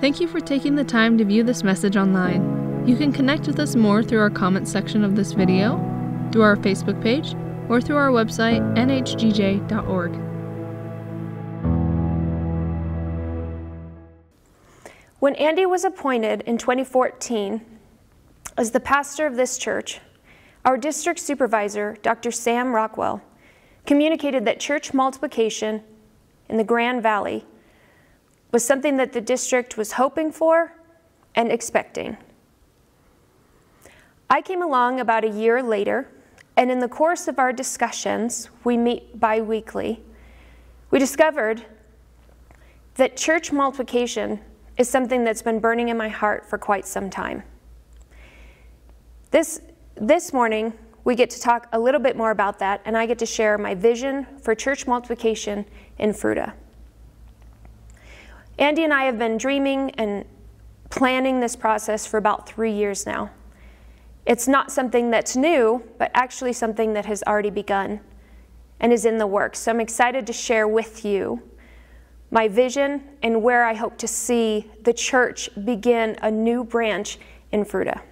[0.00, 2.86] Thank you for taking the time to view this message online.
[2.86, 5.76] You can connect with us more through our comments section of this video,
[6.32, 7.34] through our Facebook page,
[7.68, 10.16] or through our website, nhgj.org.
[15.18, 17.60] When Andy was appointed in 2014
[18.56, 20.00] as the pastor of this church,
[20.64, 22.30] our district supervisor, Dr.
[22.30, 23.20] Sam Rockwell,
[23.84, 25.82] communicated that church multiplication
[26.48, 27.44] in the Grand Valley
[28.52, 30.72] was something that the district was hoping for
[31.34, 32.16] and expecting.
[34.28, 36.08] I came along about a year later,
[36.56, 40.02] and in the course of our discussions, we meet bi weekly,
[40.90, 41.64] we discovered
[42.94, 44.40] that church multiplication
[44.76, 47.42] is something that's been burning in my heart for quite some time.
[49.30, 49.60] This,
[49.94, 50.72] this morning,
[51.04, 53.56] we get to talk a little bit more about that, and I get to share
[53.56, 55.64] my vision for church multiplication
[55.98, 56.52] in Fruita.
[58.60, 60.26] Andy and I have been dreaming and
[60.90, 63.30] planning this process for about three years now.
[64.26, 68.00] It's not something that's new, but actually something that has already begun
[68.78, 69.60] and is in the works.
[69.60, 71.42] So I'm excited to share with you
[72.30, 77.18] my vision and where I hope to see the church begin a new branch
[77.52, 78.02] in Fruita.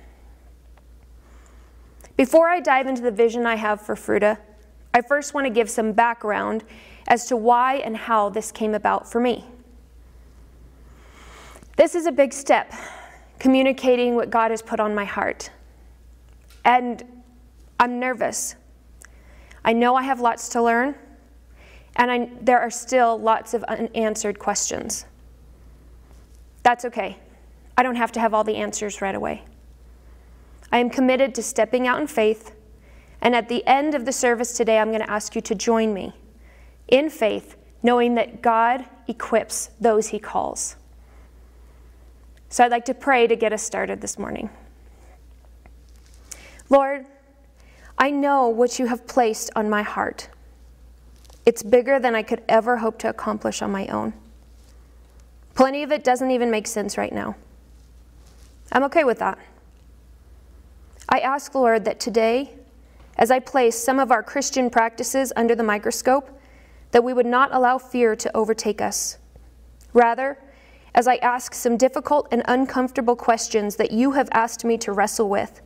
[2.16, 4.38] Before I dive into the vision I have for Fruita,
[4.94, 6.64] I first want to give some background
[7.06, 9.44] as to why and how this came about for me.
[11.78, 12.74] This is a big step,
[13.38, 15.48] communicating what God has put on my heart.
[16.64, 17.04] And
[17.78, 18.56] I'm nervous.
[19.64, 20.96] I know I have lots to learn,
[21.94, 25.04] and I, there are still lots of unanswered questions.
[26.64, 27.16] That's okay.
[27.76, 29.44] I don't have to have all the answers right away.
[30.72, 32.56] I am committed to stepping out in faith,
[33.20, 35.94] and at the end of the service today, I'm going to ask you to join
[35.94, 36.12] me
[36.88, 40.74] in faith, knowing that God equips those he calls.
[42.48, 44.48] So I'd like to pray to get us started this morning.
[46.70, 47.06] Lord,
[47.98, 50.28] I know what you have placed on my heart.
[51.44, 54.12] It's bigger than I could ever hope to accomplish on my own.
[55.54, 57.36] Plenty of it doesn't even make sense right now.
[58.70, 59.38] I'm okay with that.
[61.08, 62.50] I ask, Lord, that today,
[63.16, 66.30] as I place some of our Christian practices under the microscope,
[66.92, 69.18] that we would not allow fear to overtake us.
[69.92, 70.38] Rather,
[70.94, 75.28] as I ask some difficult and uncomfortable questions that you have asked me to wrestle
[75.28, 75.60] with,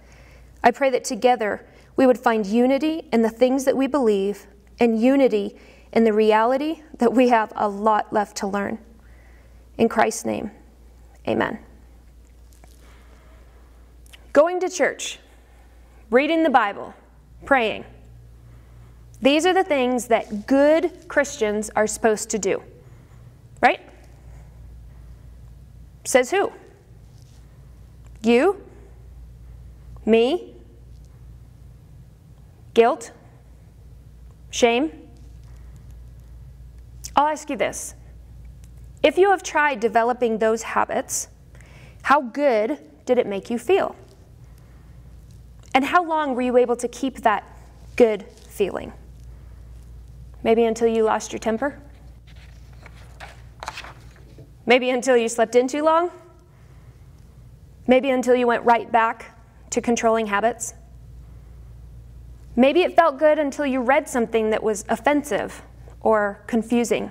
[0.63, 1.67] I pray that together
[1.97, 4.47] we would find unity in the things that we believe
[4.81, 5.57] and unity
[5.93, 8.79] in the reality that we have a lot left to learn.
[9.79, 10.51] In Christ's name,
[11.29, 11.59] amen.
[14.33, 15.19] Going to church,
[16.11, 16.95] reading the Bible,
[17.45, 17.85] praying.
[19.21, 22.63] These are the things that good Christians are supposed to do,
[23.61, 23.81] right?
[26.05, 26.53] Says who?
[28.23, 28.65] You?
[30.05, 30.55] Me?
[32.75, 33.13] Guilt?
[34.51, 34.93] Shame?
[37.15, 37.95] I'll ask you this.
[39.03, 41.29] If you have tried developing those habits,
[42.03, 43.97] how good did it make you feel?
[45.75, 47.45] And how long were you able to keep that
[47.97, 48.93] good feeling?
[50.43, 51.82] Maybe until you lost your temper?
[54.67, 56.11] Maybe until you slept in too long?
[57.87, 59.39] Maybe until you went right back
[59.71, 60.75] to controlling habits?
[62.55, 65.63] Maybe it felt good until you read something that was offensive
[66.01, 67.11] or confusing.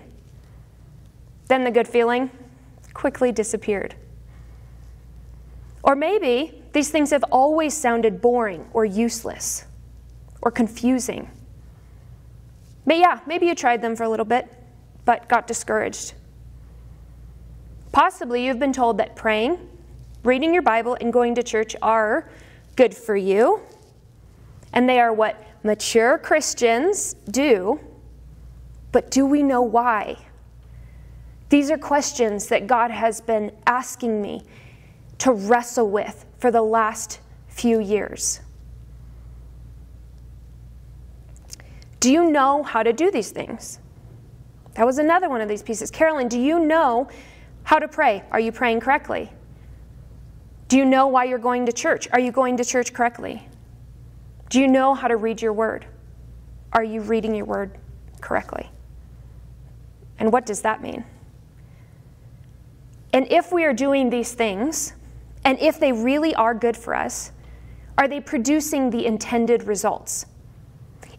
[1.48, 2.30] Then the good feeling
[2.94, 3.96] quickly disappeared.
[5.84, 9.66] Or maybe these things have always sounded boring or useless
[10.42, 11.30] or confusing.
[12.86, 14.48] But yeah, maybe you tried them for a little bit,
[15.06, 16.14] but got discouraged.
[17.92, 19.58] Possibly you've been told that praying,
[20.24, 22.30] reading your Bible, and going to church are
[22.76, 23.62] good for you,
[24.74, 27.80] and they are what mature Christians do,
[28.92, 30.18] but do we know why?
[31.50, 34.44] These are questions that God has been asking me
[35.18, 38.40] to wrestle with for the last few years.
[42.00, 43.80] Do you know how to do these things?
[44.76, 45.92] That was another one of these pieces.
[45.92, 47.10] Carolyn, do you know
[47.72, 48.22] how to pray.
[48.32, 49.32] Are you praying correctly?
[50.68, 52.06] Do you know why you're going to church?
[52.12, 53.48] Are you going to church correctly?
[54.50, 55.86] Do you know how to read your word?
[56.74, 57.78] Are you reading your word
[58.20, 58.70] correctly?
[60.20, 61.06] And what does that mean?
[63.14, 64.92] And if we are doing these things,
[65.46, 67.32] and if they really are good for us,
[67.98, 70.26] are they producing the intended results?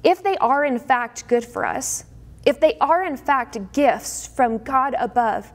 [0.04, 2.04] If they are in fact good for us,
[2.44, 5.50] if they are in fact gifts from God above,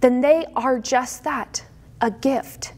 [0.00, 1.64] then they are just that
[2.00, 2.72] a gift.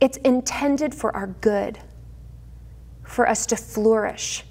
[0.00, 1.78] It's intended for our good,
[3.04, 4.44] for us to flourish,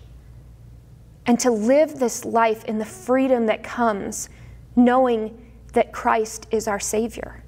[1.25, 4.30] and to live this life in the freedom that comes
[4.75, 7.44] knowing that Christ is our Savior.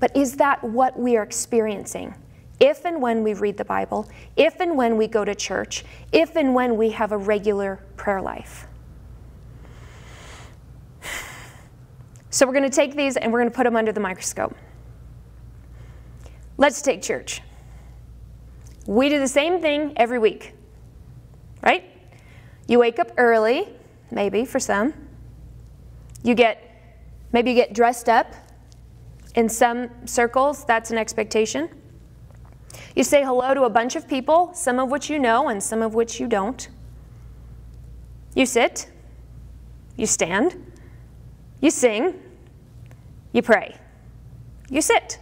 [0.00, 2.14] But is that what we are experiencing?
[2.58, 6.36] If and when we read the Bible, if and when we go to church, if
[6.36, 8.66] and when we have a regular prayer life.
[12.30, 14.56] So we're going to take these and we're going to put them under the microscope.
[16.56, 17.42] Let's take church.
[18.86, 20.54] We do the same thing every week,
[21.62, 21.84] right?
[22.68, 23.68] You wake up early,
[24.10, 24.94] maybe for some.
[26.22, 26.62] You get,
[27.32, 28.32] maybe you get dressed up.
[29.34, 31.68] In some circles, that's an expectation.
[32.94, 35.82] You say hello to a bunch of people, some of which you know and some
[35.82, 36.68] of which you don't.
[38.34, 38.88] You sit,
[39.96, 40.69] you stand,
[41.60, 42.14] you sing,
[43.32, 43.76] you pray,
[44.68, 45.18] you sit,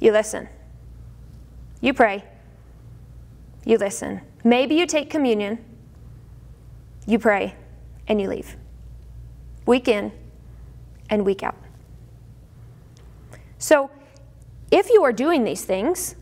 [0.00, 0.48] you listen,
[1.80, 2.24] you pray,
[3.64, 4.20] you listen.
[4.42, 5.64] Maybe you take communion,
[7.06, 7.54] you pray,
[8.08, 8.56] and you leave.
[9.66, 10.12] Week in
[11.08, 11.56] and week out.
[13.58, 13.90] So,
[14.70, 16.16] if you are doing these things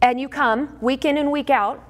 [0.00, 1.82] and you come week in and week out,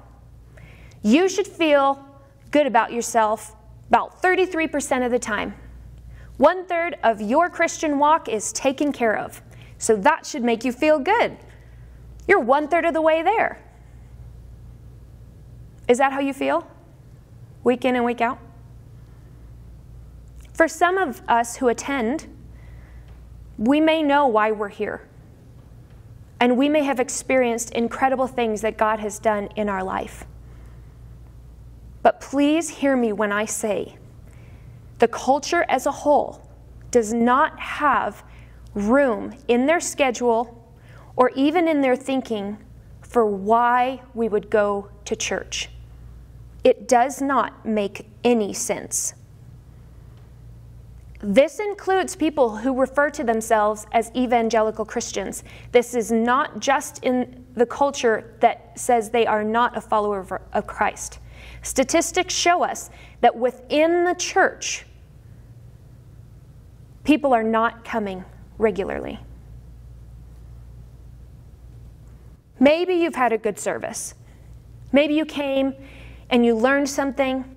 [1.03, 2.03] you should feel
[2.51, 3.55] good about yourself
[3.89, 5.53] about 33% of the time.
[6.37, 9.41] One third of your Christian walk is taken care of.
[9.77, 11.37] So that should make you feel good.
[12.27, 13.61] You're one third of the way there.
[15.87, 16.67] Is that how you feel?
[17.63, 18.39] Week in and week out?
[20.53, 22.27] For some of us who attend,
[23.57, 25.07] we may know why we're here.
[26.39, 30.25] And we may have experienced incredible things that God has done in our life.
[32.01, 33.97] But please hear me when I say
[34.99, 36.41] the culture as a whole
[36.91, 38.23] does not have
[38.73, 40.71] room in their schedule
[41.15, 42.57] or even in their thinking
[43.01, 45.69] for why we would go to church.
[46.63, 49.13] It does not make any sense.
[51.21, 55.43] This includes people who refer to themselves as evangelical Christians.
[55.71, 60.67] This is not just in the culture that says they are not a follower of
[60.67, 61.19] Christ.
[61.61, 62.89] Statistics show us
[63.25, 64.85] that within the church,
[67.03, 68.23] people are not coming
[68.59, 69.19] regularly.
[72.59, 74.13] Maybe you've had a good service.
[74.91, 75.73] Maybe you came
[76.29, 77.55] and you learned something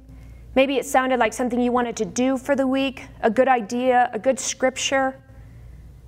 [0.55, 4.09] Maybe it sounded like something you wanted to do for the week, a good idea,
[4.15, 5.21] a good scripture,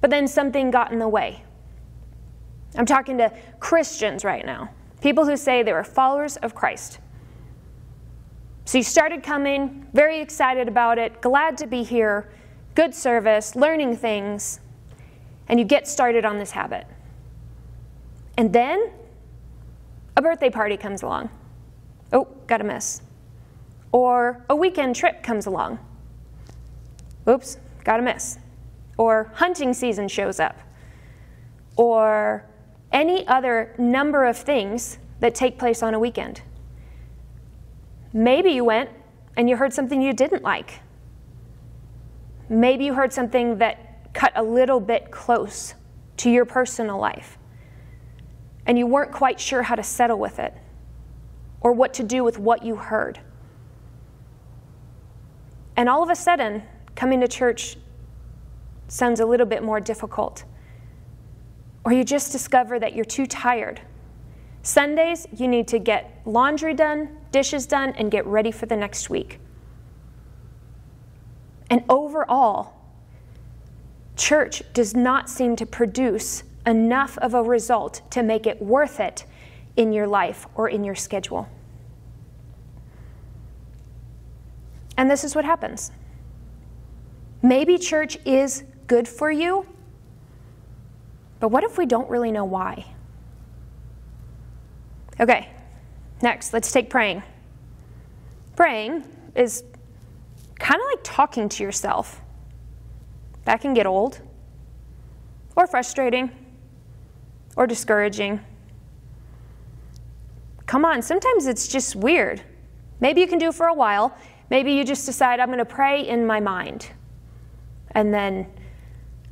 [0.01, 1.45] but then something got in the way.
[2.77, 3.31] I'm talking to
[3.61, 4.71] Christians right now,
[5.03, 6.99] people who say they were followers of Christ.
[8.71, 12.31] So you started coming, very excited about it, glad to be here,
[12.77, 14.61] good service, learning things,
[15.49, 16.87] and you get started on this habit.
[18.39, 18.93] And then
[20.17, 21.31] a birthday party comes along.
[22.13, 23.03] Oh, got a miss.
[23.91, 25.81] Or a weekend trip comes along.
[27.29, 28.39] Oops, got a miss.
[28.97, 30.57] Or hunting season shows up.
[31.75, 32.45] Or
[32.93, 36.43] any other number of things that take place on a weekend.
[38.12, 38.90] Maybe you went
[39.37, 40.81] and you heard something you didn't like.
[42.49, 45.75] Maybe you heard something that cut a little bit close
[46.19, 47.38] to your personal life.
[48.67, 50.55] And you weren't quite sure how to settle with it
[51.61, 53.21] or what to do with what you heard.
[55.76, 56.62] And all of a sudden,
[56.95, 57.76] coming to church
[58.88, 60.45] sounds a little bit more difficult.
[61.85, 63.81] Or you just discover that you're too tired.
[64.62, 69.09] Sundays, you need to get laundry done, dishes done, and get ready for the next
[69.09, 69.40] week.
[71.71, 72.75] And overall,
[74.17, 79.25] church does not seem to produce enough of a result to make it worth it
[79.76, 81.49] in your life or in your schedule.
[84.97, 85.90] And this is what happens.
[87.40, 89.67] Maybe church is good for you,
[91.38, 92.85] but what if we don't really know why?
[95.21, 95.49] Okay,
[96.23, 97.23] next, let's take praying.
[98.57, 99.05] Praying
[99.37, 99.62] is
[100.59, 102.21] kind of like talking to yourself.
[103.45, 104.21] That can get old,
[105.55, 106.31] or frustrating,
[107.57, 108.41] or discouraging.
[110.67, 112.43] Come on, sometimes it's just weird.
[113.00, 114.17] Maybe you can do it for a while,
[114.50, 116.89] Maybe you just decide, I'm going to pray in my mind.
[117.93, 118.47] And then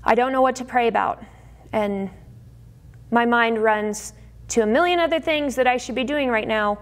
[0.04, 1.23] I don't know what to pray about.
[1.73, 2.09] And
[3.11, 4.12] my mind runs
[4.49, 6.78] to a million other things that I should be doing right now.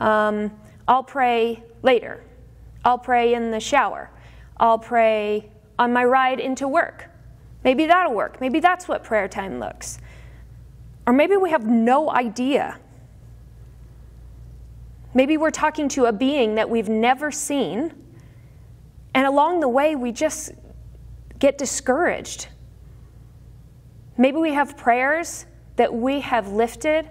[0.00, 0.52] Um,
[0.86, 2.22] I'll pray later.
[2.84, 4.10] I'll pray in the shower.
[4.58, 7.06] I'll pray on my ride into work.
[7.64, 8.40] Maybe that'll work.
[8.40, 9.98] Maybe that's what prayer time looks.
[11.06, 12.78] Or maybe we have no idea.
[15.14, 17.94] Maybe we're talking to a being that we've never seen,
[19.14, 20.52] and along the way, we just
[21.38, 22.48] get discouraged.
[24.16, 25.46] Maybe we have prayers
[25.78, 27.08] that we have lifted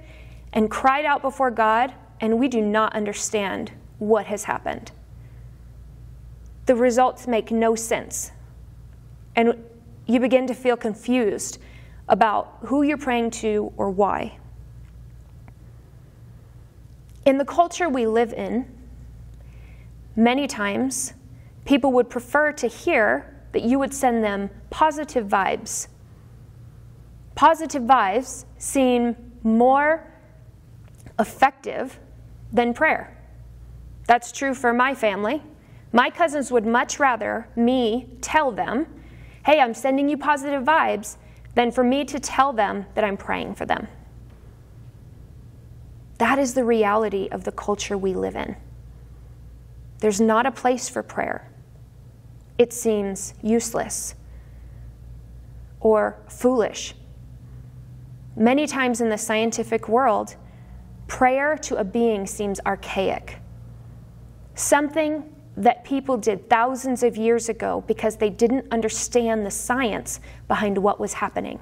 [0.54, 4.92] and cried out before God, and we do not understand what has happened.
[6.66, 8.32] The results make no sense.
[9.36, 9.64] And
[10.06, 11.60] you begin to feel confused
[12.10, 14.38] about who you're praying to or why.
[17.26, 18.66] In the culture we live in,
[20.16, 21.14] many times
[21.64, 25.88] people would prefer to hear that you would send them positive vibes.
[27.38, 30.12] Positive vibes seem more
[31.20, 32.00] effective
[32.52, 33.16] than prayer.
[34.08, 35.44] That's true for my family.
[35.94, 38.88] My cousins would much rather me tell them,
[39.46, 41.18] hey, I'm sending you positive vibes,
[41.54, 43.88] than for me to tell them that I'm praying for them.
[46.18, 48.56] That is the reality of the culture we live in.
[50.00, 51.52] There's not a place for prayer.
[52.58, 54.16] It seems useless
[55.80, 56.96] or foolish.
[58.38, 60.36] Many times in the scientific world,
[61.08, 63.40] prayer to a being seems archaic.
[64.54, 70.78] Something that people did thousands of years ago because they didn't understand the science behind
[70.78, 71.60] what was happening.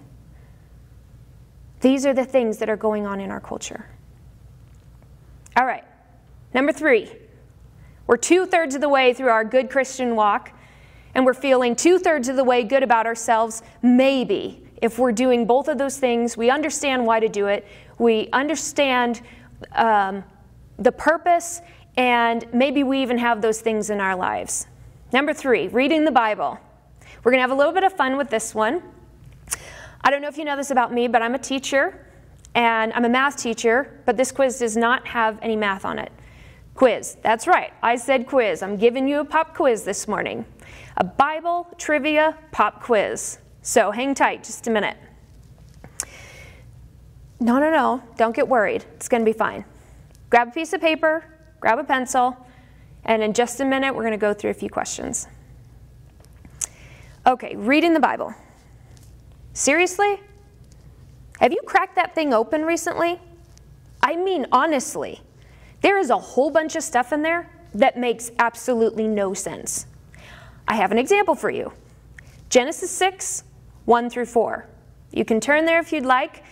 [1.79, 3.85] These are the things that are going on in our culture.
[5.55, 5.85] All right,
[6.53, 7.09] number three.
[8.05, 10.51] We're two thirds of the way through our good Christian walk,
[11.13, 14.64] and we're feeling two thirds of the way good about ourselves, maybe.
[14.85, 17.65] If we're doing both of those things, we understand why to do it,
[17.97, 19.21] we understand
[19.71, 20.23] um,
[20.77, 21.63] the purpose,
[21.97, 24.67] and maybe we even have those things in our lives.
[25.11, 26.59] Number three, reading the Bible.
[27.23, 28.83] We're going to have a little bit of fun with this one.
[30.01, 32.05] I don't know if you know this about me, but I'm a teacher
[32.53, 36.11] and I'm a math teacher, but this quiz does not have any math on it.
[36.75, 38.61] Quiz, that's right, I said quiz.
[38.61, 40.45] I'm giving you a pop quiz this morning.
[40.97, 43.39] A Bible trivia pop quiz.
[43.65, 44.95] So hang tight just a minute.
[47.39, 48.85] No, no, no, don't get worried.
[48.93, 49.65] It's going to be fine.
[50.29, 51.25] Grab a piece of paper,
[51.59, 52.37] grab a pencil,
[53.05, 55.27] and in just a minute, we're going to go through a few questions.
[57.25, 58.35] Okay, reading the Bible.
[59.53, 60.19] Seriously?
[61.39, 63.19] Have you cracked that thing open recently?
[64.03, 65.21] I mean, honestly,
[65.81, 69.87] there is a whole bunch of stuff in there that makes absolutely no sense.
[70.67, 71.73] I have an example for you
[72.49, 73.43] Genesis 6,
[73.85, 74.67] 1 through 4.
[75.11, 76.43] You can turn there if you'd like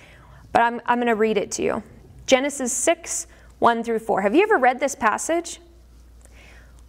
[0.54, 1.84] but I'm, I'm going to read it to you.
[2.25, 3.28] Genesis 6,
[3.60, 4.22] 1 through 4.
[4.22, 5.60] Have you ever read this passage?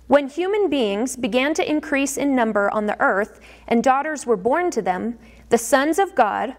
[0.06, 4.70] When human beings began to increase in number on the earth and daughters were born
[4.72, 6.54] to them, the sons of God,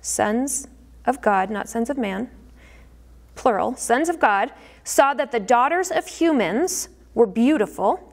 [0.00, 0.66] sons
[1.06, 2.28] of God, not sons of man,
[3.36, 8.12] plural, sons of God, saw that the daughters of humans were beautiful,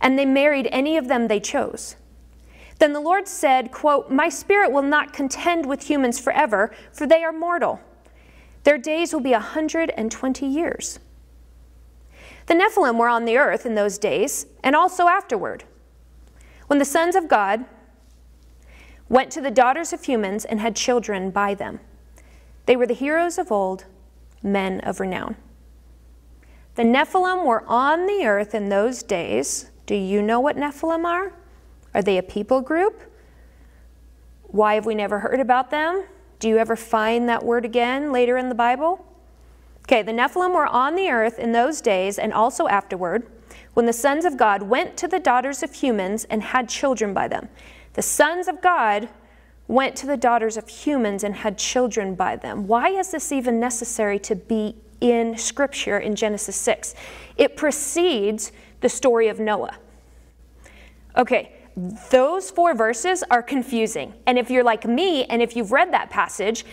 [0.00, 1.96] and they married any of them they chose.
[2.78, 7.24] Then the Lord said, quote, My spirit will not contend with humans forever, for they
[7.24, 7.80] are mortal.
[8.64, 10.98] Their days will be a 120 years.
[12.46, 15.64] The Nephilim were on the earth in those days, and also afterward.
[16.66, 17.64] When the sons of God
[19.08, 21.80] went to the daughters of humans and had children by them,
[22.66, 23.86] they were the heroes of old,
[24.42, 25.36] men of renown.
[26.74, 29.70] The Nephilim were on the earth in those days.
[29.86, 31.32] Do you know what Nephilim are?
[31.94, 33.02] Are they a people group?
[34.44, 36.04] Why have we never heard about them?
[36.38, 39.04] Do you ever find that word again later in the Bible?
[39.82, 43.26] Okay, the Nephilim were on the earth in those days and also afterward
[43.74, 47.28] when the sons of God went to the daughters of humans and had children by
[47.28, 47.48] them.
[47.94, 49.08] The sons of God
[49.66, 52.66] went to the daughters of humans and had children by them.
[52.66, 56.94] Why is this even necessary to be in Scripture in Genesis 6?
[57.36, 59.76] It precedes the story of Noah.
[61.16, 64.12] Okay, those four verses are confusing.
[64.26, 66.64] And if you're like me and if you've read that passage,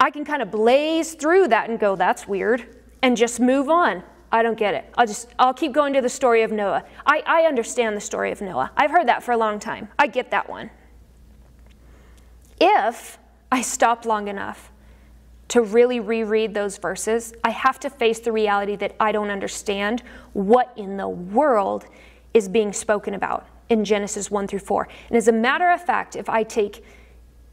[0.00, 4.02] I can kind of blaze through that and go, that's weird, and just move on.
[4.32, 4.92] I don't get it.
[4.96, 6.84] I'll just I'll keep going to the story of Noah.
[7.06, 8.70] I, I understand the story of Noah.
[8.76, 9.88] I've heard that for a long time.
[9.98, 10.70] I get that one.
[12.60, 13.18] If
[13.50, 14.70] I stop long enough
[15.48, 20.02] to really reread those verses, I have to face the reality that I don't understand
[20.34, 21.86] what in the world
[22.34, 24.88] is being spoken about in Genesis 1 through 4.
[25.08, 26.84] And as a matter of fact, if I take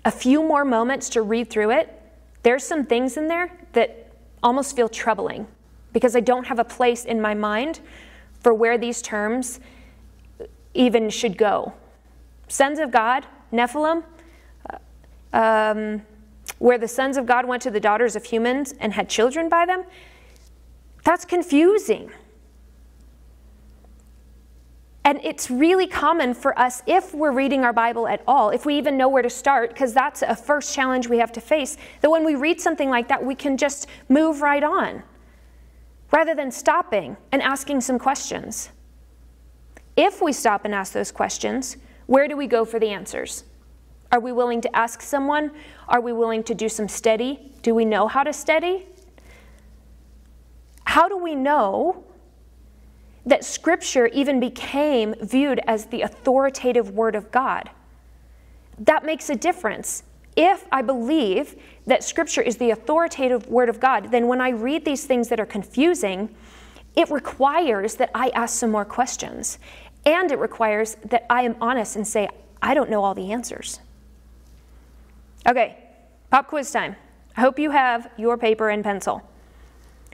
[0.04, 2.02] a few more moments to read through it,
[2.44, 4.12] there's some things in there that
[4.44, 5.48] almost feel troubling
[5.94, 7.80] because I don't have a place in my mind
[8.42, 9.60] for where these terms
[10.74, 11.74] even should go.
[12.48, 14.04] Sons of God, Nephilim,
[14.70, 14.78] uh,
[15.36, 16.02] um,
[16.60, 19.66] where the sons of God went to the daughters of humans and had children by
[19.66, 19.84] them,
[21.04, 22.12] that's confusing.
[25.06, 28.76] And it's really common for us, if we're reading our Bible at all, if we
[28.76, 32.10] even know where to start, because that's a first challenge we have to face, that
[32.10, 35.04] when we read something like that, we can just move right on
[36.12, 38.72] rather than stopping and asking some questions.
[39.96, 43.44] If we stop and ask those questions, where do we go for the answers?
[44.12, 45.52] Are we willing to ask someone?
[45.88, 47.52] Are we willing to do some study?
[47.62, 48.88] Do we know how to study?
[50.86, 52.04] How do we know
[53.26, 57.70] that Scripture even became viewed as the authoritative Word of God.
[58.78, 60.04] That makes a difference.
[60.36, 61.56] If I believe
[61.88, 65.40] that Scripture is the authoritative Word of God, then when I read these things that
[65.40, 66.36] are confusing,
[66.96, 69.60] it requires that I ask some more questions.
[70.06, 72.30] And it requires that I am honest and say,
[72.62, 73.80] I don't know all the answers.
[75.48, 75.78] Okay,
[76.30, 76.96] pop quiz time.
[77.38, 79.22] I hope you have your paper and pencil.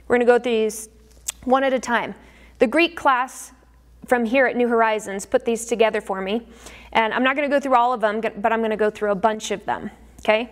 [0.08, 0.88] We're going to go through these
[1.44, 2.14] one at a time.
[2.62, 3.50] The Greek class
[4.06, 6.46] from here at New Horizons put these together for me.
[6.92, 8.88] And I'm not going to go through all of them, but I'm going to go
[8.88, 9.90] through a bunch of them.
[10.20, 10.48] Okay?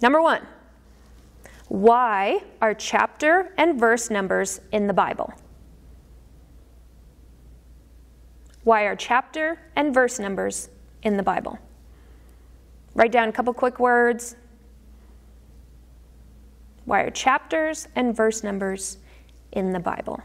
[0.00, 0.40] Number one
[1.68, 5.34] Why are chapter and verse numbers in the Bible?
[8.64, 10.70] Why are chapter and verse numbers
[11.02, 11.58] in the Bible?
[12.94, 14.36] Write down a couple quick words.
[16.86, 18.96] Why are chapters and verse numbers
[19.52, 20.22] in the Bible?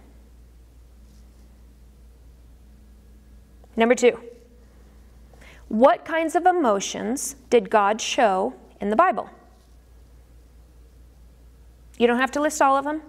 [3.77, 4.19] Number two,
[5.69, 9.29] what kinds of emotions did God show in the Bible?
[11.98, 13.01] You don't have to list all of them.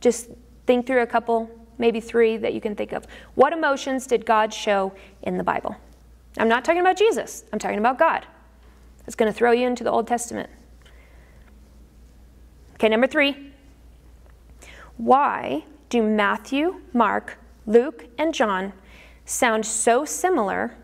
[0.00, 0.28] Just
[0.66, 1.48] think through a couple,
[1.78, 3.06] maybe three that you can think of.
[3.34, 4.92] What emotions did God show
[5.22, 5.76] in the Bible?
[6.38, 8.26] I'm not talking about Jesus, I'm talking about God.
[9.06, 10.50] It's going to throw you into the Old Testament.
[12.74, 13.52] Okay, number three.
[14.96, 18.72] Why do Matthew, Mark, Luke, and John
[19.30, 20.74] sound so similar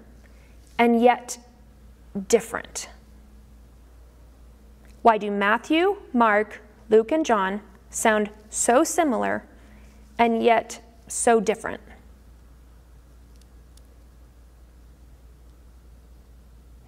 [0.78, 1.38] and yet
[2.28, 2.88] different?
[5.02, 9.44] Why do Matthew, Mark, Luke, and John sound so similar
[10.18, 11.80] and yet so different?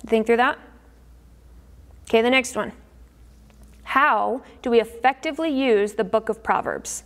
[0.06, 0.58] Think through that.
[2.04, 2.72] Okay, the next one.
[3.82, 7.02] How do we effectively use the book of Proverbs?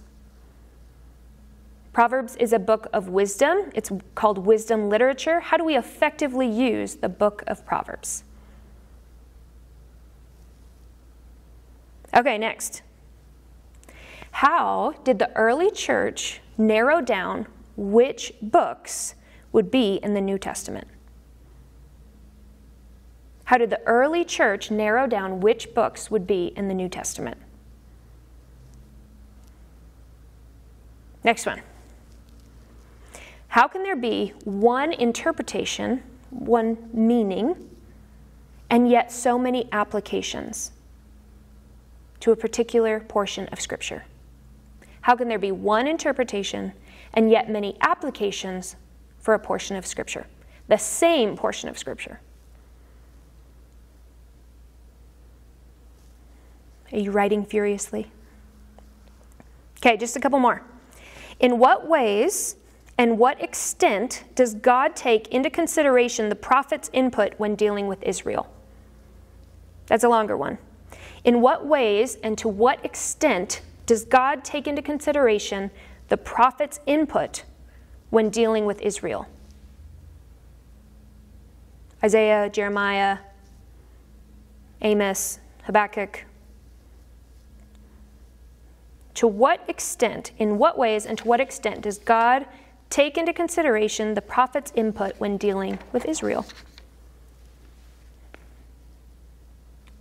[1.93, 3.71] Proverbs is a book of wisdom.
[3.75, 5.41] It's called wisdom literature.
[5.41, 8.25] How do we effectively use the book of Proverbs?
[12.15, 12.83] Okay, next.
[14.31, 19.15] How did the early church narrow down which books
[19.53, 20.89] would be in the New Testament?
[23.45, 27.37] How did the early church narrow down which books would be in the New Testament?
[31.23, 31.61] Next one.
[33.53, 37.69] How can there be one interpretation, one meaning,
[38.71, 40.73] and yet so many applications
[42.21, 44.07] to a particular portion of Scripture?
[45.03, 46.73] How can there be one interpretation
[47.13, 48.77] and yet many applications
[49.19, 50.27] for a portion of Scripture?
[50.69, 52.21] The same portion of Scripture.
[56.91, 58.11] Are you writing furiously?
[59.77, 60.63] Okay, just a couple more.
[61.39, 62.57] In what ways
[63.03, 68.47] and what extent does God take into consideration the prophet's input when dealing with Israel?
[69.89, 70.57] That's a longer one.
[71.25, 75.73] In what ways and to what extent does God take into consideration
[76.11, 77.43] the prophet's input
[78.11, 79.27] when dealing with Israel?
[82.05, 83.19] Isaiah, Jeremiah,
[84.81, 86.25] Amos, Habakkuk.
[89.15, 92.47] To what extent, in what ways, and to what extent does God
[92.93, 96.45] take into consideration the prophet's input when dealing with Israel.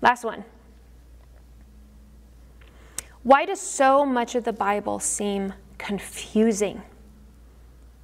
[0.02, 0.44] Last one.
[3.24, 6.82] Why does so much of the Bible seem confusing?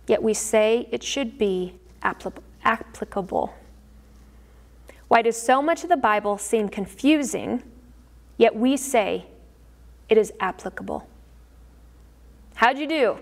[0.08, 3.54] Yet we say it should be applicable.
[5.10, 7.62] Why does so much of the Bible seem confusing,
[8.38, 9.26] yet we say
[10.08, 11.10] it is applicable?
[12.56, 13.18] How'd you do?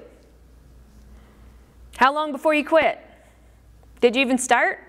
[1.98, 3.00] How long before you quit?
[4.02, 4.80] Did you even start?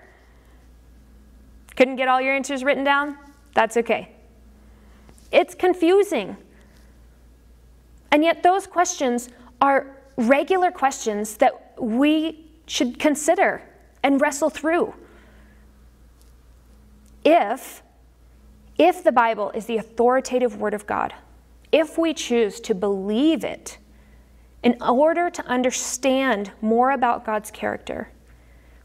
[1.75, 3.17] Couldn't get all your answers written down?
[3.53, 4.09] That's okay.
[5.31, 6.37] It's confusing.
[8.11, 9.29] And yet, those questions
[9.61, 13.61] are regular questions that we should consider
[14.03, 14.93] and wrestle through.
[17.23, 17.83] If
[18.77, 21.13] if the Bible is the authoritative word of God,
[21.71, 23.79] if we choose to believe it
[24.63, 28.09] in order to understand more about God's character,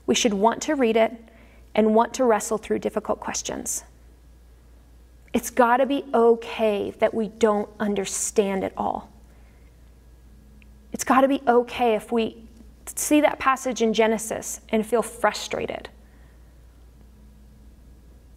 [0.07, 1.13] we should want to read it
[1.75, 3.85] and want to wrestle through difficult questions.
[5.33, 9.11] It's got to be okay that we don't understand it all.
[10.93, 12.45] It's got to be okay if we
[12.85, 15.89] see that passage in Genesis and feel frustrated.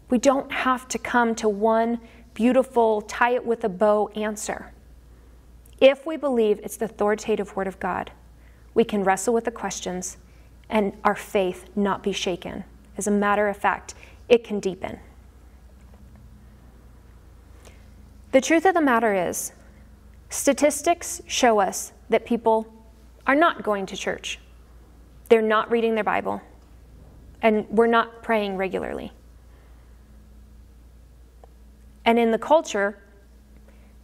[0.10, 2.00] We don't have to come to one
[2.34, 4.72] beautiful, tie it with a bow answer.
[5.86, 8.10] If we believe it's the authoritative Word of God,
[8.74, 10.18] we can wrestle with the questions
[10.68, 12.64] and our faith not be shaken.
[12.98, 13.94] As a matter of fact,
[14.28, 14.98] it can deepen.
[18.32, 19.52] The truth of the matter is,
[20.32, 22.66] statistics show us that people
[23.28, 24.40] are not going to church.
[25.30, 26.42] They're not reading their Bible,
[27.44, 29.12] and we're not praying regularly.
[32.06, 32.98] And in the culture,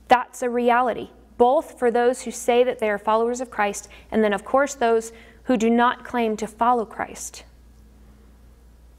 [0.09, 1.09] that's a reality,
[1.41, 4.75] both for those who say that they are followers of Christ, and then, of course,
[4.75, 5.11] those
[5.45, 7.45] who do not claim to follow Christ.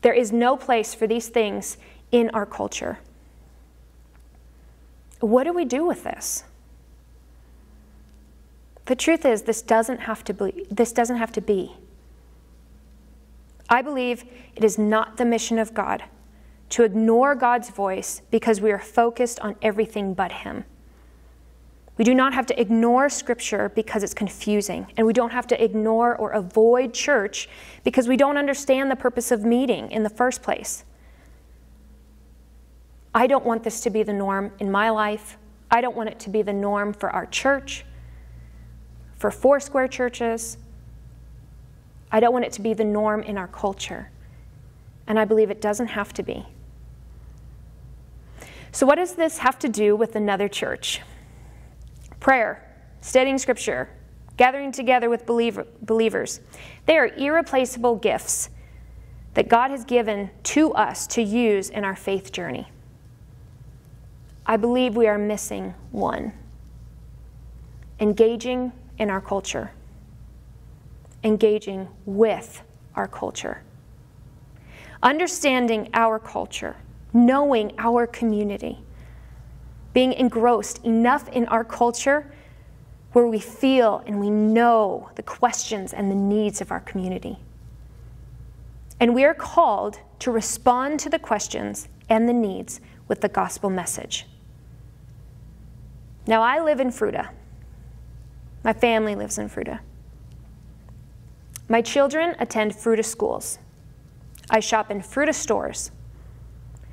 [0.00, 1.76] There is no place for these things
[2.10, 2.98] in our culture.
[5.20, 6.42] What do we do with this?
[8.86, 11.76] The truth is this doesn't have to be this doesn't have to be.
[13.70, 14.24] I believe
[14.56, 16.02] it is not the mission of God
[16.70, 20.64] to ignore God's voice because we are focused on everything but Him.
[22.02, 25.64] We do not have to ignore Scripture because it's confusing, and we don't have to
[25.64, 27.48] ignore or avoid church
[27.84, 30.82] because we don't understand the purpose of meeting in the first place.
[33.14, 35.38] I don't want this to be the norm in my life.
[35.70, 37.84] I don't want it to be the norm for our church,
[39.14, 40.58] for Foursquare churches.
[42.10, 44.10] I don't want it to be the norm in our culture.
[45.06, 46.46] And I believe it doesn't have to be.
[48.72, 51.00] So, what does this have to do with another church?
[52.22, 52.64] Prayer,
[53.00, 53.90] studying scripture,
[54.36, 56.38] gathering together with believer, believers.
[56.86, 58.48] They are irreplaceable gifts
[59.34, 62.70] that God has given to us to use in our faith journey.
[64.46, 66.32] I believe we are missing one.
[67.98, 69.72] Engaging in our culture,
[71.24, 72.62] engaging with
[72.94, 73.64] our culture,
[75.02, 76.76] understanding our culture.
[77.14, 78.78] Knowing our community,
[79.92, 82.32] being engrossed enough in our culture
[83.12, 87.38] where we feel and we know the questions and the needs of our community.
[88.98, 93.68] And we are called to respond to the questions and the needs with the gospel
[93.68, 94.26] message.
[96.26, 97.30] Now, I live in Fruita.
[98.64, 99.80] My family lives in Fruita.
[101.68, 103.58] My children attend Fruita schools.
[104.50, 105.90] I shop in Fruita stores.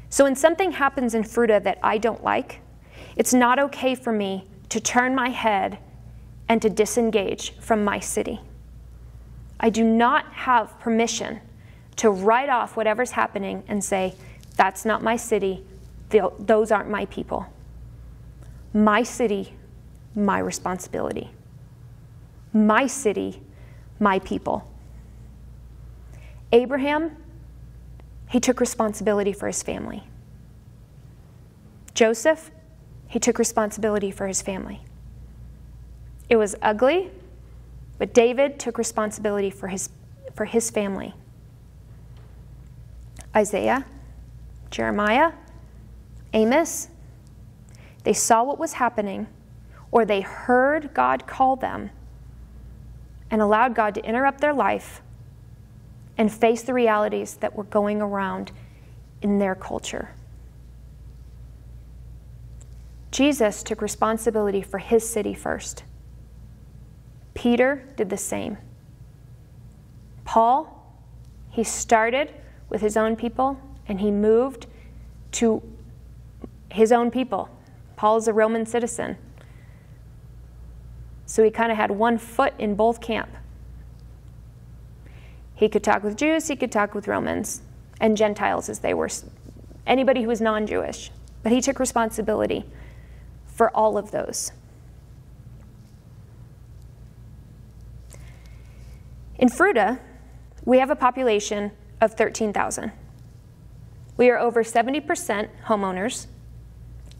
[0.09, 2.61] So when something happens in Fruita that I don't like,
[3.19, 5.77] it's not okay for me to turn my head
[6.47, 8.39] and to disengage from my city.
[9.59, 11.41] I do not have permission
[11.97, 14.15] to write off whatever's happening and say,
[14.55, 15.63] that's not my city,
[16.09, 17.45] those aren't my people.
[18.73, 19.53] My city,
[20.15, 21.29] my responsibility.
[22.53, 23.41] My city,
[23.99, 24.65] my people.
[26.51, 27.15] Abraham
[28.29, 30.03] he took responsibility for his family.
[31.95, 32.51] Joseph,
[33.09, 34.81] he took responsibility for his family.
[36.29, 37.09] It was ugly,
[37.97, 39.89] but David took responsibility for his,
[40.35, 41.15] for his family.
[43.35, 43.85] Isaiah,
[44.69, 45.33] Jeremiah,
[46.33, 46.89] Amos,
[48.03, 49.27] they saw what was happening,
[49.91, 51.89] or they heard God call them
[53.31, 55.01] and allowed God to interrupt their life
[56.15, 58.51] and face the realities that were going around
[59.23, 60.11] in their culture.
[63.11, 65.83] Jesus took responsibility for his city first.
[67.33, 68.57] Peter did the same.
[70.25, 70.95] Paul,
[71.49, 72.33] he started
[72.69, 74.67] with his own people and he moved
[75.33, 75.63] to
[76.71, 77.49] his own people.
[77.95, 79.17] Paul is a Roman citizen.
[81.25, 83.29] So he kind of had one foot in both camp.
[85.55, 87.61] He could talk with Jews, he could talk with Romans
[87.99, 89.09] and Gentiles as they were,
[89.85, 91.11] anybody who was non Jewish.
[91.43, 92.65] But he took responsibility
[93.59, 94.53] for all of those.
[99.37, 99.99] In Fruita,
[100.63, 102.89] we have a population of 13,000.
[104.15, 106.27] We are over 70% homeowners.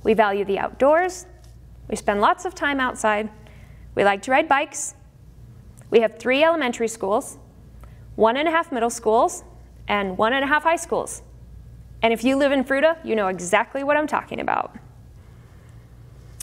[0.04, 1.26] We value the outdoors.
[1.90, 3.30] We spend lots of time outside.
[3.96, 4.96] We like to ride bikes.
[5.90, 7.38] We have three elementary schools
[8.16, 9.44] one and a half middle schools,
[9.90, 11.22] and one and a half high schools.
[12.02, 14.78] And if you live in Fruita, you know exactly what I'm talking about.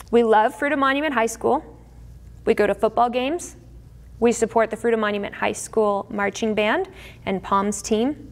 [0.09, 1.63] We love Fruita Monument High School.
[2.45, 3.57] We go to football games.
[4.19, 6.89] We support the Fruita Monument High School marching band
[7.25, 8.31] and Palms team.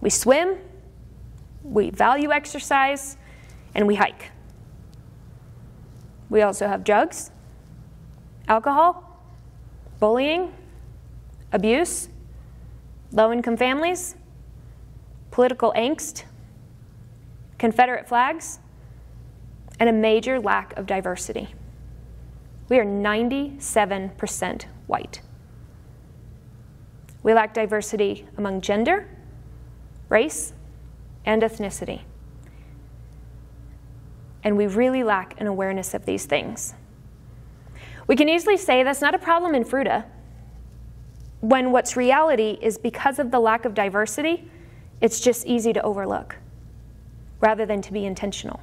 [0.00, 0.58] We swim,
[1.62, 3.16] we value exercise,
[3.74, 4.30] and we hike.
[6.28, 7.30] We also have drugs,
[8.46, 9.18] alcohol,
[9.98, 10.52] bullying,
[11.52, 12.10] abuse,
[13.12, 14.14] low income families,
[15.30, 16.24] political angst,
[17.58, 18.58] Confederate flags,
[19.78, 21.54] and a major lack of diversity.
[22.68, 25.20] We are 97% white.
[27.22, 29.08] We lack diversity among gender,
[30.08, 30.52] race,
[31.24, 32.02] and ethnicity.
[34.44, 36.74] And we really lack an awareness of these things.
[38.06, 40.04] We can easily say that's not a problem in Fruita,
[41.40, 44.48] when what's reality is because of the lack of diversity,
[45.00, 46.36] it's just easy to overlook
[47.40, 48.60] rather than to be intentional.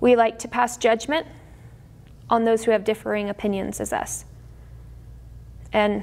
[0.00, 1.26] We like to pass judgment
[2.28, 4.24] on those who have differing opinions as us.
[5.72, 6.02] And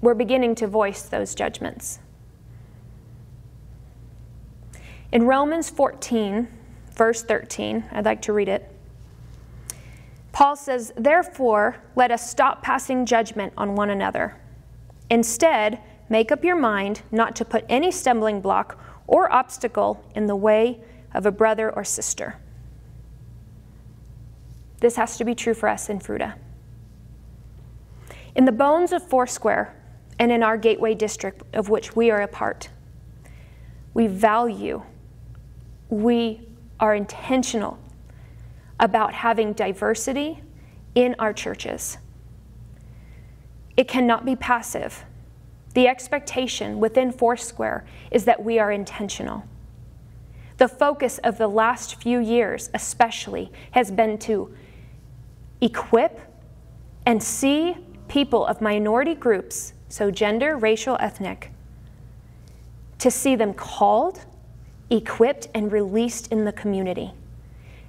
[0.00, 2.00] we're beginning to voice those judgments.
[5.12, 6.48] In Romans 14,
[6.92, 8.70] verse 13, I'd like to read it.
[10.32, 14.36] Paul says, Therefore, let us stop passing judgment on one another.
[15.10, 20.36] Instead, make up your mind not to put any stumbling block or obstacle in the
[20.36, 20.78] way
[21.12, 22.36] of a brother or sister.
[24.80, 26.34] This has to be true for us in Fruita.
[28.34, 29.74] In the bones of Foursquare
[30.18, 32.70] and in our Gateway District, of which we are a part,
[33.92, 34.82] we value,
[35.88, 37.78] we are intentional
[38.78, 40.42] about having diversity
[40.94, 41.98] in our churches.
[43.76, 45.04] It cannot be passive.
[45.74, 49.44] The expectation within Foursquare is that we are intentional.
[50.56, 54.54] The focus of the last few years, especially, has been to
[55.60, 56.20] equip
[57.06, 57.76] and see
[58.08, 61.50] people of minority groups, so gender, racial, ethnic,
[62.98, 64.24] to see them called,
[64.90, 67.12] equipped, and released in the community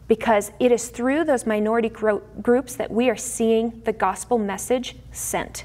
[0.08, 4.98] because it is through those minority gro- groups that we are seeing the gospel message
[5.12, 5.64] sent.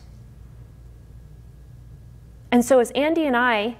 [2.52, 3.76] And so, as Andy and I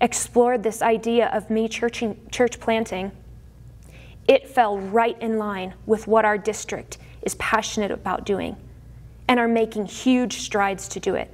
[0.00, 3.10] explored this idea of me churching, church planting,
[4.28, 8.56] it fell right in line with what our district is passionate about doing
[9.28, 11.30] and are making huge strides to do it.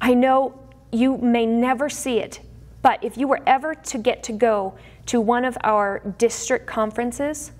[0.00, 0.58] I know
[0.90, 2.40] you may never see it,
[2.82, 4.74] but if you were ever to get to go
[5.06, 7.52] to one of our district conferences,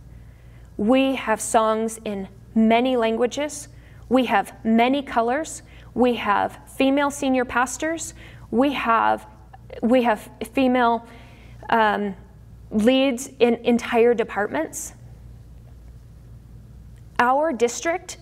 [0.76, 3.68] we have songs in many languages,
[4.08, 5.62] we have many colors,
[5.94, 8.14] we have female senior pastors,
[8.50, 9.26] we have,
[9.82, 11.06] we have female
[11.70, 12.14] um,
[12.70, 14.92] leads in entire departments.
[17.18, 18.18] Our district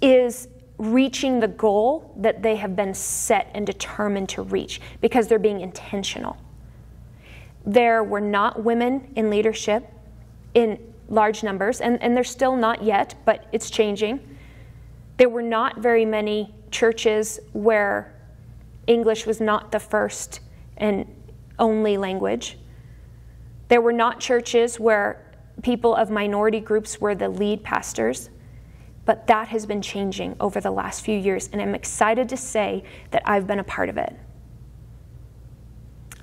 [0.00, 5.38] is reaching the goal that they have been set and determined to reach because they're
[5.38, 6.36] being intentional.
[7.66, 9.86] There were not women in leadership
[10.54, 14.20] in large numbers, and, and there's still not yet, but it's changing.
[15.16, 18.14] There were not very many churches where
[18.86, 20.40] English was not the first
[20.76, 21.06] and
[21.58, 22.56] only language.
[23.68, 25.24] There were not churches where
[25.62, 28.30] people of minority groups were the lead pastors,
[29.08, 32.84] but that has been changing over the last few years, and I'm excited to say
[33.10, 34.14] that I've been a part of it.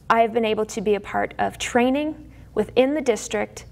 [0.08, 3.66] I have been able to be a part of training within the district,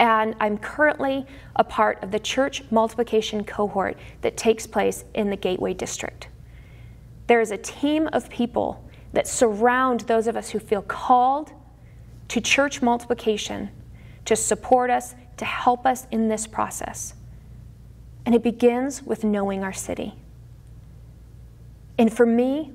[0.00, 1.26] and I'm currently
[1.56, 6.28] a part of the church multiplication cohort that takes place in the Gateway District.
[7.26, 11.52] There is a team of people that surround those of us who feel called
[12.28, 13.68] to church multiplication
[14.24, 17.12] to support us, to help us in this process.
[18.26, 20.14] And it begins with knowing our city.
[21.96, 22.72] And for me,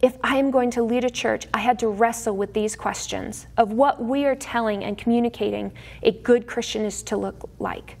[0.00, 3.46] if I am going to lead a church, I had to wrestle with these questions
[3.56, 5.72] of what we are telling and communicating
[6.04, 7.96] a good Christian is to look like.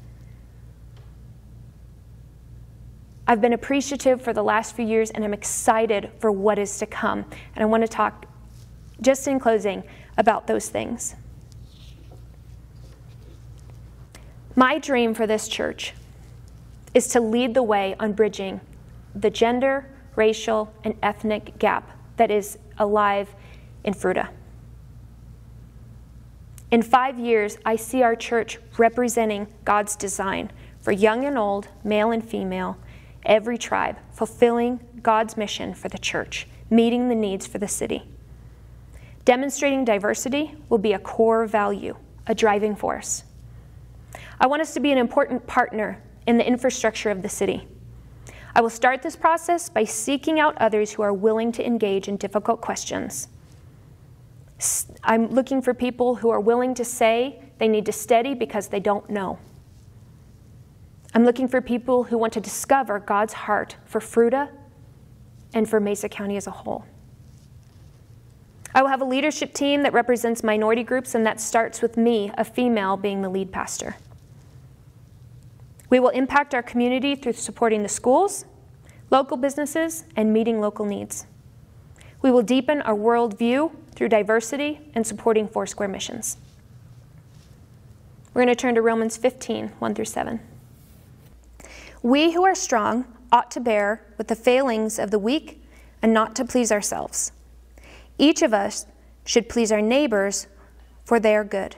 [3.26, 6.86] I've been appreciative for the last few years and I'm excited for what is to
[6.86, 7.24] come.
[7.56, 8.26] And I want to talk,
[9.00, 9.82] just in closing,
[10.16, 11.14] about those things.
[14.54, 15.94] My dream for this church
[16.98, 18.60] is to lead the way on bridging
[19.14, 23.32] the gender, racial, and ethnic gap that is alive
[23.84, 24.28] in Fruita.
[26.72, 32.10] In five years, I see our church representing God's design for young and old, male
[32.10, 32.76] and female,
[33.24, 38.02] every tribe, fulfilling God's mission for the church, meeting the needs for the city.
[39.24, 43.22] Demonstrating diversity will be a core value, a driving force.
[44.40, 47.66] I want us to be an important partner in the infrastructure of the city.
[48.54, 52.18] I will start this process by seeking out others who are willing to engage in
[52.18, 53.28] difficult questions.
[55.02, 58.78] I'm looking for people who are willing to say they need to study because they
[58.78, 59.38] don't know.
[61.14, 64.50] I'm looking for people who want to discover God's heart for Fruita
[65.54, 66.84] and for Mesa County as a whole.
[68.74, 72.30] I will have a leadership team that represents minority groups, and that starts with me,
[72.36, 73.96] a female, being the lead pastor.
[75.90, 78.44] We will impact our community through supporting the schools,
[79.10, 81.26] local businesses, and meeting local needs.
[82.20, 86.36] We will deepen our worldview through diversity and supporting Foursquare missions.
[88.34, 90.40] We're going to turn to Romans 15, 1 through 7.
[92.02, 95.62] We who are strong ought to bear with the failings of the weak
[96.02, 97.32] and not to please ourselves.
[98.18, 98.86] Each of us
[99.24, 100.46] should please our neighbors
[101.04, 101.76] for their good,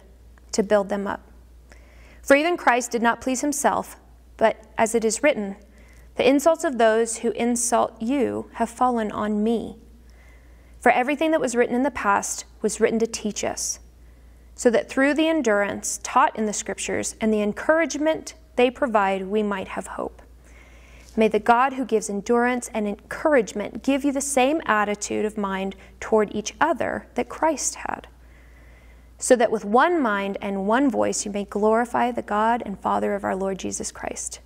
[0.53, 1.20] to build them up.
[2.23, 3.96] For even Christ did not please himself,
[4.40, 5.55] but as it is written,
[6.16, 9.76] the insults of those who insult you have fallen on me.
[10.81, 13.81] For everything that was written in the past was written to teach us,
[14.55, 19.42] so that through the endurance taught in the Scriptures and the encouragement they provide, we
[19.42, 20.22] might have hope.
[21.16, 25.76] May the God who gives endurance and encouragement give you the same attitude of mind
[26.00, 28.09] toward each other that Christ had,
[29.20, 33.14] so that with one mind and one voice you may glorify the God and Father
[33.14, 34.40] of our Lord Jesus Christ.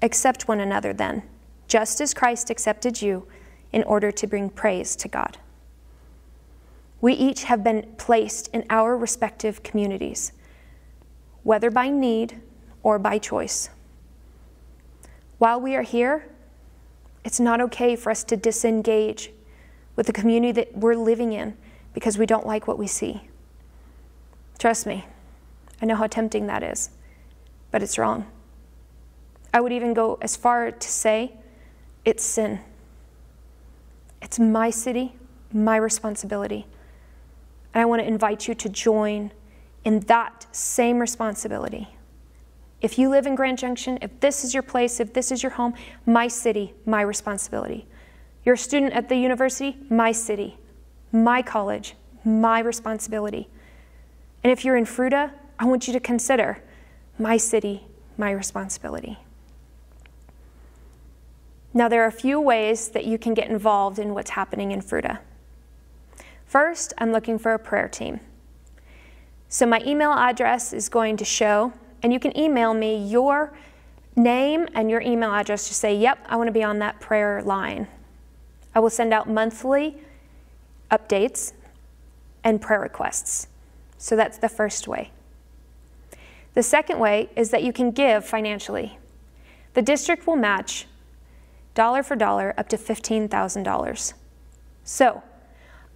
[0.00, 1.24] Accept one another then,
[1.66, 3.26] just as Christ accepted you,
[3.72, 5.38] in order to bring praise to God.
[7.00, 10.32] We each have been placed in our respective communities,
[11.42, 12.40] whether by need
[12.84, 13.70] or by choice.
[15.38, 16.28] While we are here,
[17.24, 19.32] it's not okay for us to disengage
[19.96, 21.56] with the community that we're living in
[21.92, 23.22] because we don't like what we see.
[24.58, 25.06] Trust me,
[25.80, 26.90] I know how tempting that is,
[27.70, 28.26] but it's wrong.
[29.52, 31.32] I would even go as far to say
[32.04, 32.60] it's sin.
[34.22, 35.14] It's my city,
[35.52, 36.66] my responsibility.
[37.74, 39.30] And I want to invite you to join
[39.84, 41.88] in that same responsibility.
[42.80, 45.52] If you live in Grand Junction, if this is your place, if this is your
[45.52, 47.86] home, my city, my responsibility.
[48.44, 50.58] You're a student at the university, my city,
[51.12, 53.48] my college, my responsibility.
[54.46, 56.62] And if you're in Fruita, I want you to consider
[57.18, 57.84] my city,
[58.16, 59.18] my responsibility.
[61.74, 64.82] Now, there are a few ways that you can get involved in what's happening in
[64.82, 65.18] Fruita.
[66.44, 68.20] First, I'm looking for a prayer team.
[69.48, 71.72] So, my email address is going to show
[72.04, 73.52] and you can email me your
[74.14, 77.42] name and your email address to say, Yep, I want to be on that prayer
[77.42, 77.88] line.
[78.76, 79.96] I will send out monthly
[80.92, 81.52] updates
[82.44, 83.48] and prayer requests.
[83.98, 85.10] So that's the first way.
[86.54, 88.98] The second way is that you can give financially.
[89.74, 90.86] The district will match
[91.74, 94.14] dollar for dollar up to $15,000.
[94.84, 95.22] So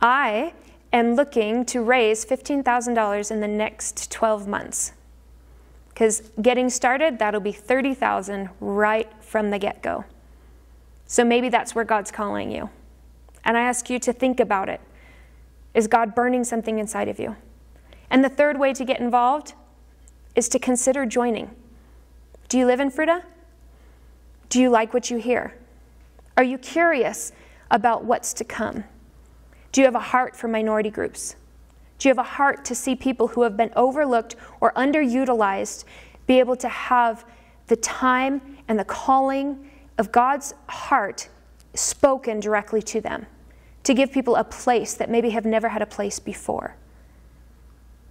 [0.01, 0.53] I
[0.93, 4.93] am looking to raise $15,000 in the next 12 months.
[5.89, 10.05] Because getting started, that'll be 30,000 right from the get-go.
[11.07, 12.71] So maybe that's where God's calling you.
[13.45, 14.81] And I ask you to think about it.
[15.75, 17.37] Is God burning something inside of you?
[18.11, 19.55] And the third way to get involved
[20.35, 21.51] is to consider joining.
[22.49, 23.23] Do you live in Fruita?
[24.49, 25.55] Do you like what you hear?
[26.37, 27.33] Are you curious
[27.71, 28.85] about what's to come?
[29.73, 31.37] Do you have a heart for minority groups?
[31.99, 35.85] Do you have a heart to see people who have been overlooked or underutilized
[36.27, 37.25] be able to have
[37.69, 41.29] the time and the calling of God's heart
[41.75, 43.27] spoken directly to them?
[43.85, 46.75] To give people a place that maybe have never had a place before.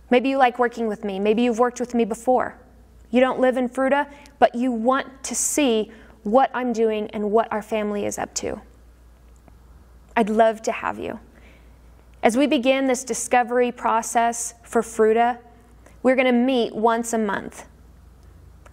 [0.10, 1.20] Maybe you like working with me.
[1.20, 2.57] Maybe you've worked with me before.
[3.12, 5.91] You don't live in Fruita, but you want to see
[6.24, 8.62] what I'm doing and what our family is up to.
[10.16, 11.20] I'd love to have you.
[12.22, 15.39] As we begin this discovery process for Fruita,
[16.03, 17.66] we're going to meet once a month.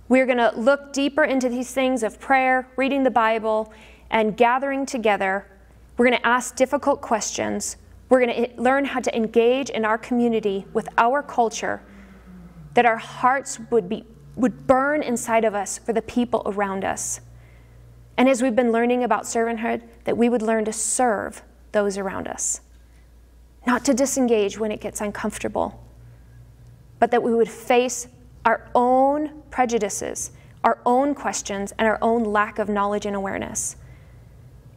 [0.08, 3.72] We're going to look deeper into these things of prayer, reading the Bible,
[4.10, 5.46] and gathering together.
[5.96, 7.76] We're going to ask difficult questions.
[8.08, 11.82] We're going to learn how to engage in our community with our culture,
[12.74, 14.04] that our hearts would, be,
[14.36, 17.20] would burn inside of us for the people around us.
[18.16, 21.42] And as we've been learning about servanthood, that we would learn to serve
[21.72, 22.60] those around us
[23.66, 25.84] not to disengage when it gets uncomfortable,
[26.98, 28.06] but that we would face
[28.44, 30.30] our own prejudices,
[30.62, 33.76] our own questions, and our own lack of knowledge and awareness.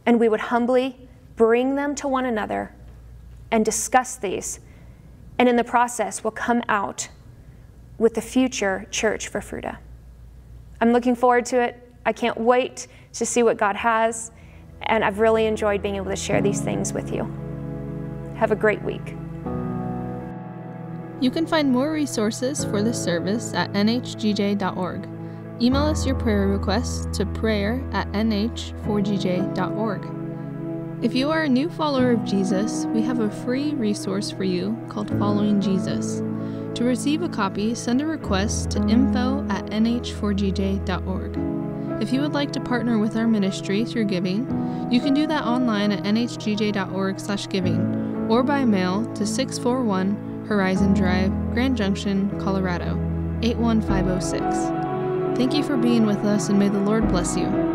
[0.06, 0.96] and we would humbly
[1.36, 2.74] bring them to one another
[3.50, 4.60] and discuss these.
[5.38, 7.08] And in the process, we'll come out
[7.98, 9.78] with the future church for Fruita.
[10.80, 11.76] I'm looking forward to it.
[12.06, 14.30] I can't wait to see what God has.
[14.82, 17.24] And I've really enjoyed being able to share these things with you.
[18.36, 19.14] Have a great week.
[21.20, 25.08] You can find more resources for this service at nhgj.org.
[25.60, 30.19] Email us your prayer requests to prayer at nh4gj.org.
[31.02, 34.76] If you are a new follower of Jesus, we have a free resource for you
[34.90, 36.18] called Following Jesus.
[36.74, 42.02] To receive a copy, send a request to info at nh4gj.org.
[42.02, 44.40] If you would like to partner with our ministry through giving,
[44.90, 51.78] you can do that online at nhgj.org/giving or by mail to 641 Horizon Drive, Grand
[51.78, 52.98] Junction, Colorado
[53.40, 54.44] 81506.
[55.38, 57.69] Thank you for being with us and may the Lord bless you.